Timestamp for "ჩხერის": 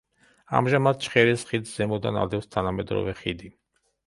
1.07-1.43